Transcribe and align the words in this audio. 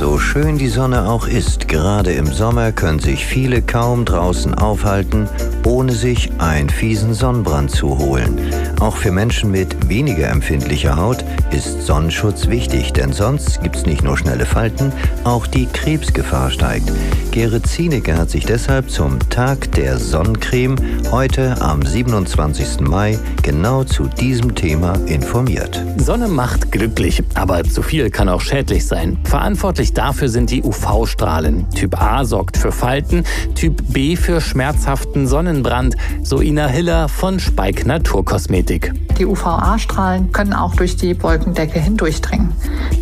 So 0.00 0.09
schön 0.20 0.58
die 0.58 0.68
Sonne 0.68 1.08
auch 1.08 1.26
ist, 1.26 1.66
gerade 1.66 2.12
im 2.12 2.26
Sommer 2.26 2.72
können 2.72 2.98
sich 2.98 3.24
viele 3.24 3.62
kaum 3.62 4.04
draußen 4.04 4.54
aufhalten, 4.54 5.28
ohne 5.64 5.92
sich 5.92 6.30
einen 6.38 6.68
fiesen 6.68 7.14
Sonnenbrand 7.14 7.70
zu 7.70 7.98
holen. 7.98 8.38
Auch 8.80 8.96
für 8.96 9.10
Menschen 9.10 9.50
mit 9.50 9.88
weniger 9.88 10.28
empfindlicher 10.28 10.96
Haut 10.96 11.24
ist 11.50 11.82
Sonnenschutz 11.82 12.48
wichtig, 12.48 12.92
denn 12.92 13.12
sonst 13.12 13.62
gibt 13.62 13.76
es 13.76 13.86
nicht 13.86 14.04
nur 14.04 14.16
schnelle 14.16 14.46
Falten, 14.46 14.92
auch 15.24 15.46
die 15.46 15.66
Krebsgefahr 15.66 16.50
steigt. 16.50 16.90
Gerrit 17.32 17.66
Zienecke 17.66 18.16
hat 18.16 18.30
sich 18.30 18.44
deshalb 18.44 18.90
zum 18.90 19.18
Tag 19.30 19.72
der 19.72 19.98
Sonnencreme 19.98 20.76
heute 21.10 21.60
am 21.60 21.82
27. 21.82 22.80
Mai 22.80 23.18
genau 23.42 23.84
zu 23.84 24.04
diesem 24.04 24.54
Thema 24.54 24.94
informiert. 25.06 25.82
Sonne 25.98 26.28
macht 26.28 26.72
glücklich, 26.72 27.22
aber 27.34 27.64
zu 27.64 27.82
viel 27.82 28.10
kann 28.10 28.28
auch 28.28 28.40
schädlich 28.40 28.86
sein. 28.86 29.18
Verantwortlich 29.24 29.92
dafür 29.92 30.09
sind 30.18 30.50
die 30.50 30.62
UV-Strahlen. 30.62 31.70
Typ 31.70 32.00
A 32.00 32.24
sorgt 32.24 32.56
für 32.56 32.72
Falten, 32.72 33.24
Typ 33.54 33.92
B 33.92 34.16
für 34.16 34.40
schmerzhaften 34.40 35.26
Sonnenbrand, 35.26 35.96
so 36.22 36.40
Ina 36.40 36.66
Hiller 36.66 37.08
von 37.08 37.40
Speik 37.40 37.86
Naturkosmetik. 37.86 38.92
Die 39.18 39.26
UVA-Strahlen 39.26 40.32
können 40.32 40.52
auch 40.52 40.74
durch 40.74 40.96
die 40.96 41.22
Wolkendecke 41.22 41.78
hindurchdringen. 41.78 42.52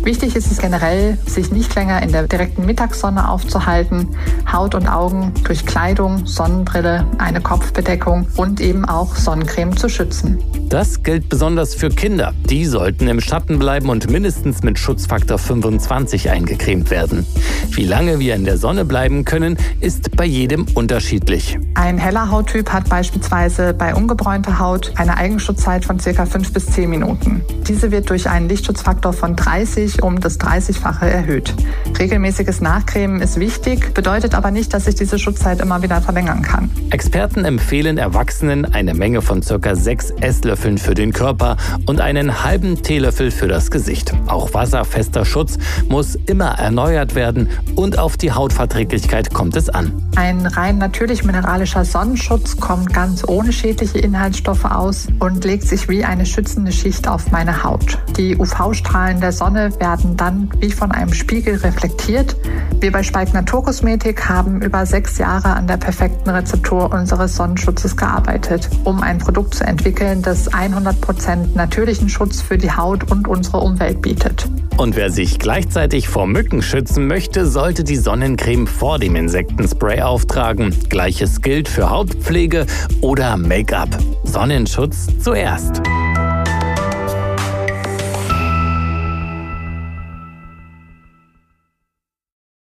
Wichtig 0.03 0.35
ist 0.35 0.51
es 0.51 0.59
generell, 0.59 1.17
sich 1.25 1.51
nicht 1.51 1.73
länger 1.75 2.01
in 2.03 2.11
der 2.11 2.27
direkten 2.27 2.65
Mittagssonne 2.65 3.29
aufzuhalten, 3.29 4.09
Haut 4.51 4.75
und 4.75 4.87
Augen 4.87 5.33
durch 5.43 5.65
Kleidung, 5.65 6.25
Sonnenbrille, 6.25 7.05
eine 7.17 7.41
Kopfbedeckung 7.41 8.27
und 8.37 8.61
eben 8.61 8.85
auch 8.85 9.15
Sonnencreme 9.15 9.75
zu 9.75 9.89
schützen. 9.89 10.39
Das 10.69 11.01
gilt 11.01 11.29
besonders 11.29 11.73
für 11.73 11.89
Kinder. 11.89 12.31
Die 12.47 12.63
sollten 12.63 13.07
im 13.07 13.19
Schatten 13.21 13.57
bleiben 13.57 13.89
und 13.89 14.11
mindestens 14.11 14.61
mit 14.61 14.77
Schutzfaktor 14.77 15.39
25 15.39 16.29
eingecremt 16.29 16.91
werden. 16.91 17.25
Wie 17.71 17.85
lange 17.85 18.19
wir 18.19 18.35
in 18.35 18.45
der 18.45 18.59
Sonne 18.59 18.85
bleiben 18.85 19.25
können, 19.25 19.57
ist 19.79 20.15
bei 20.15 20.25
jedem 20.25 20.67
unterschiedlich. 20.75 21.57
Ein 21.73 21.97
heller 21.97 22.29
Hauttyp 22.29 22.71
hat 22.71 22.87
beispielsweise 22.87 23.73
bei 23.73 23.95
ungebräunter 23.95 24.59
Haut 24.59 24.93
eine 24.97 25.17
Eigenschutzzeit 25.17 25.85
von 25.85 25.97
ca. 25.97 26.27
5 26.27 26.53
bis 26.53 26.67
10 26.67 26.87
Minuten. 26.87 27.41
Diese 27.67 27.89
wird 27.89 28.07
durch 28.11 28.29
einen 28.29 28.47
Lichtschutzfaktor 28.47 29.13
von 29.13 29.35
30 29.35 30.03
um 30.03 30.19
das 30.19 30.39
30-fache 30.39 31.07
erhöht. 31.07 31.51
Regelmäßiges 31.99 32.61
Nachcremen 32.61 33.21
ist 33.21 33.41
wichtig, 33.41 33.93
bedeutet 33.93 34.33
aber 34.33 34.51
nicht, 34.51 34.73
dass 34.73 34.85
sich 34.85 34.95
diese 34.95 35.19
Schutzzeit 35.19 35.59
immer 35.59 35.81
wieder 35.83 36.01
verlängern 36.01 36.41
kann. 36.41 36.71
Experten 36.91 37.43
empfehlen 37.43 37.97
Erwachsenen 37.97 38.63
eine 38.73 38.93
Menge 38.93 39.21
von 39.21 39.41
ca. 39.41 39.75
6 39.75 40.11
Esslöffeln 40.21 40.77
für 40.77 40.93
den 40.93 41.11
Körper 41.11 41.57
und 41.87 41.99
einen 41.99 42.45
halben 42.45 42.81
Teelöffel 42.81 43.31
für 43.31 43.49
das 43.49 43.69
Gesicht. 43.69 44.13
Auch 44.27 44.53
wasserfester 44.53 45.25
Schutz 45.25 45.57
muss 45.89 46.15
immer 46.15 46.57
erneuert 46.57 47.15
werden 47.15 47.49
und 47.75 47.99
auf 47.99 48.15
die 48.15 48.31
Hautverträglichkeit 48.31 49.33
kommt 49.33 49.57
es 49.57 49.69
an. 49.69 49.91
Ein 50.15 50.45
rein 50.45 50.77
natürlich 50.77 51.25
mineralischer 51.25 51.83
Sonnenschutz 51.83 52.57
kommt 52.57 52.93
ganz 52.93 53.27
ohne 53.27 53.51
schädliche 53.51 53.99
Inhaltsstoffe 53.99 54.65
aus 54.65 55.07
und 55.19 55.43
legt 55.43 55.63
sich 55.63 55.89
wie 55.89 56.05
eine 56.05 56.25
schützende 56.25 56.71
Schicht 56.71 57.09
auf 57.09 57.31
meine 57.31 57.63
Haut. 57.63 57.97
Die 58.15 58.37
UV-Strahlen 58.37 59.19
der 59.19 59.33
Sonne 59.33 59.77
werden 59.79 60.15
dann 60.15 60.49
wie 60.59 60.71
von 60.71 60.91
einem 60.91 61.13
Spiegel 61.13 61.61
reflektiert. 61.89 62.35
Wir 62.79 62.91
bei 62.91 63.03
Speik 63.03 63.33
Naturkosmetik 63.33 64.29
haben 64.29 64.61
über 64.61 64.85
sechs 64.85 65.17
Jahre 65.17 65.55
an 65.55 65.67
der 65.67 65.77
perfekten 65.77 66.29
Rezeptur 66.29 66.91
unseres 66.93 67.35
Sonnenschutzes 67.35 67.97
gearbeitet, 67.97 68.69
um 68.83 69.01
ein 69.01 69.17
Produkt 69.17 69.55
zu 69.55 69.65
entwickeln, 69.65 70.21
das 70.21 70.51
100% 70.51 71.55
natürlichen 71.55 72.09
Schutz 72.09 72.41
für 72.41 72.57
die 72.57 72.71
Haut 72.71 73.11
und 73.11 73.27
unsere 73.27 73.57
Umwelt 73.57 74.01
bietet. 74.01 74.47
Und 74.77 74.95
wer 74.95 75.11
sich 75.11 75.39
gleichzeitig 75.39 76.07
vor 76.07 76.25
Mücken 76.25 76.61
schützen 76.61 77.07
möchte, 77.07 77.45
sollte 77.45 77.83
die 77.83 77.97
Sonnencreme 77.97 78.65
vor 78.65 78.97
dem 78.97 79.15
Insektenspray 79.15 80.01
auftragen. 80.01 80.73
Gleiches 80.89 81.41
gilt 81.41 81.67
für 81.67 81.89
Hautpflege 81.89 82.65
oder 83.01 83.35
Make-up. 83.35 83.89
Sonnenschutz 84.23 85.07
zuerst. 85.21 85.81